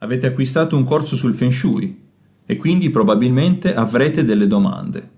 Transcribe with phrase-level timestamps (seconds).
[0.00, 2.06] Avete acquistato un corso sul Feng Shui
[2.46, 5.10] e quindi probabilmente avrete delle domande.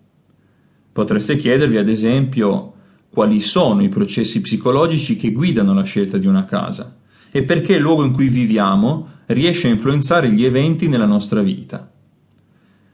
[0.91, 2.73] Potreste chiedervi ad esempio
[3.11, 6.97] quali sono i processi psicologici che guidano la scelta di una casa
[7.31, 11.91] e perché il luogo in cui viviamo riesce a influenzare gli eventi nella nostra vita.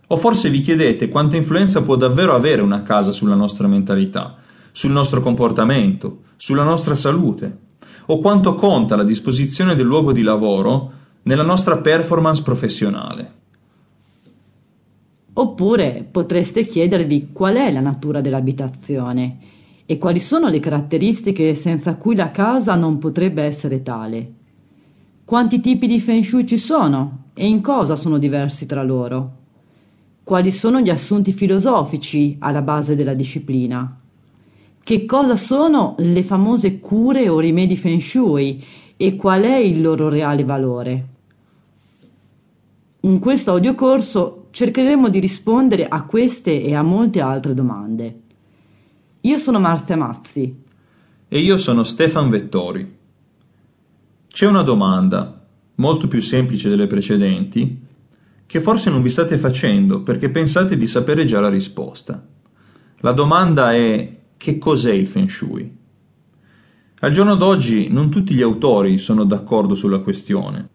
[0.08, 4.36] O forse vi chiedete quanta influenza può davvero avere una casa sulla nostra mentalità,
[4.72, 7.58] sul nostro comportamento, sulla nostra salute,
[8.06, 10.95] o quanto conta la disposizione del luogo di lavoro
[11.26, 13.32] nella nostra performance professionale.
[15.34, 19.38] Oppure potreste chiedervi qual è la natura dell'abitazione
[19.86, 24.32] e quali sono le caratteristiche senza cui la casa non potrebbe essere tale.
[25.24, 29.32] Quanti tipi di feng shui ci sono e in cosa sono diversi tra loro?
[30.22, 34.00] Quali sono gli assunti filosofici alla base della disciplina?
[34.82, 38.64] Che cosa sono le famose cure o rimedi feng shui
[38.96, 41.14] e qual è il loro reale valore?
[43.06, 48.20] In questo audiocorso cercheremo di rispondere a queste e a molte altre domande.
[49.20, 50.62] Io sono Marzia Mazzi.
[51.28, 52.96] E io sono Stefan Vettori.
[54.26, 55.40] C'è una domanda,
[55.76, 57.80] molto più semplice delle precedenti,
[58.44, 62.20] che forse non vi state facendo perché pensate di sapere già la risposta.
[62.98, 65.76] La domanda è che cos'è il Feng Shui?
[66.98, 70.74] Al giorno d'oggi non tutti gli autori sono d'accordo sulla questione.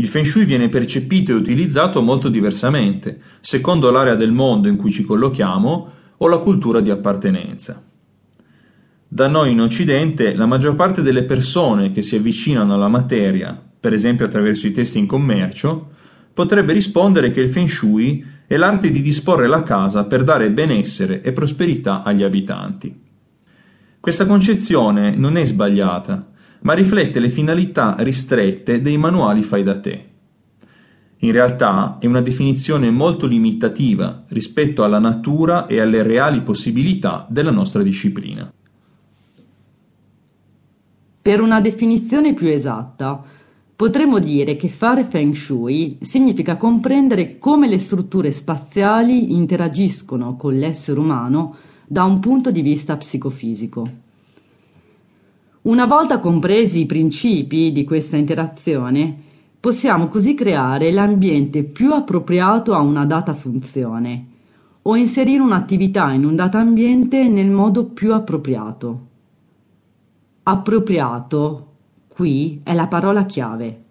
[0.00, 4.92] Il Feng Shui viene percepito e utilizzato molto diversamente, secondo l'area del mondo in cui
[4.92, 7.82] ci collochiamo o la cultura di appartenenza.
[9.08, 13.92] Da noi in Occidente la maggior parte delle persone che si avvicinano alla materia, per
[13.92, 15.90] esempio attraverso i testi in commercio,
[16.32, 21.22] potrebbe rispondere che il Feng Shui è l'arte di disporre la casa per dare benessere
[21.22, 22.96] e prosperità agli abitanti.
[23.98, 26.28] Questa concezione non è sbagliata,
[26.60, 30.04] ma riflette le finalità ristrette dei manuali fai da te.
[31.22, 37.50] In realtà è una definizione molto limitativa rispetto alla natura e alle reali possibilità della
[37.50, 38.52] nostra disciplina.
[41.20, 43.22] Per una definizione più esatta,
[43.74, 51.00] potremmo dire che fare Feng Shui significa comprendere come le strutture spaziali interagiscono con l'essere
[51.00, 51.56] umano
[51.86, 54.06] da un punto di vista psicofisico.
[55.60, 59.14] Una volta compresi i principi di questa interazione,
[59.58, 64.26] possiamo così creare l'ambiente più appropriato a una data funzione
[64.82, 69.06] o inserire un'attività in un data ambiente nel modo più appropriato.
[70.44, 71.72] Appropriato,
[72.06, 73.82] qui, è la parola chiave.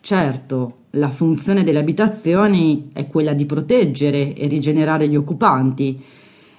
[0.00, 6.00] Certo, la funzione delle abitazioni è quella di proteggere e rigenerare gli occupanti,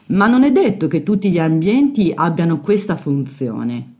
[0.08, 3.94] ma non è detto che tutti gli ambienti abbiano questa funzione.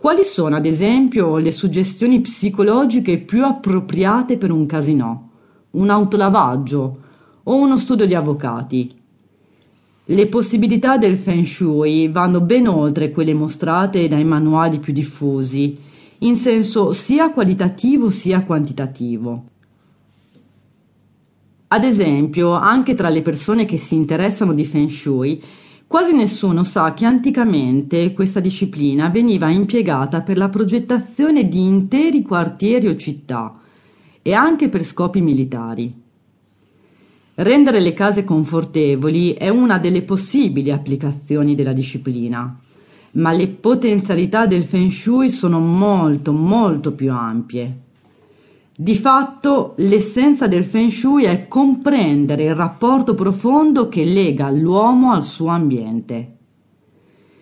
[0.00, 5.28] Quali sono, ad esempio, le suggestioni psicologiche più appropriate per un casino,
[5.72, 6.98] un autolavaggio
[7.42, 8.94] o uno studio di avvocati?
[10.06, 15.76] Le possibilità del Feng Shui vanno ben oltre quelle mostrate dai manuali più diffusi,
[16.20, 19.44] in senso sia qualitativo sia quantitativo.
[21.68, 25.42] Ad esempio, anche tra le persone che si interessano di Feng Shui
[25.90, 32.86] Quasi nessuno sa che anticamente questa disciplina veniva impiegata per la progettazione di interi quartieri
[32.86, 33.58] o città
[34.22, 35.92] e anche per scopi militari.
[37.34, 42.56] Rendere le case confortevoli è una delle possibili applicazioni della disciplina,
[43.14, 47.78] ma le potenzialità del Feng Shui sono molto molto più ampie.
[48.80, 55.22] Di fatto, l'essenza del Feng Shui è comprendere il rapporto profondo che lega l'uomo al
[55.22, 56.36] suo ambiente.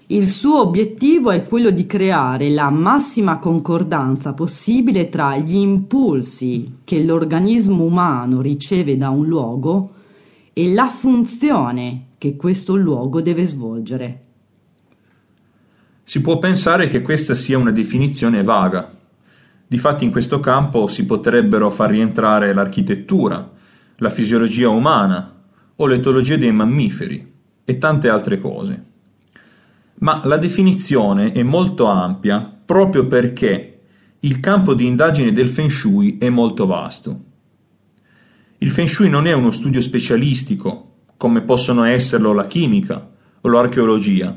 [0.06, 7.04] Il suo obiettivo è quello di creare la massima concordanza possibile tra gli impulsi che
[7.04, 9.93] l'organismo umano riceve da un luogo
[10.53, 14.25] e la funzione che questo luogo deve svolgere.
[16.03, 18.97] Si può pensare che questa sia una definizione vaga,
[19.71, 23.53] Difatti in questo campo si potrebbero far rientrare l'architettura,
[23.97, 25.42] la fisiologia umana
[25.77, 27.33] o l'etologia dei mammiferi
[27.66, 28.84] e tante altre cose.
[29.97, 33.81] Ma la definizione è molto ampia proprio perché
[34.21, 37.25] il campo di indagine del Feng Shui è molto vasto.
[38.59, 43.07] Il Feng Shui non è uno studio specialistico, come possono esserlo la chimica
[43.42, 44.34] o l'archeologia,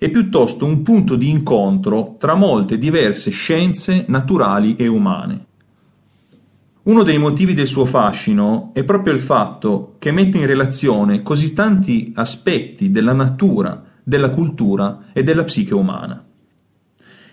[0.00, 5.44] è piuttosto un punto di incontro tra molte diverse scienze naturali e umane.
[6.84, 11.52] Uno dei motivi del suo fascino è proprio il fatto che mette in relazione così
[11.52, 16.24] tanti aspetti della natura, della cultura e della psiche umana.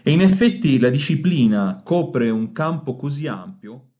[0.04, 3.92] E in effetti la disciplina copre un campo così ampio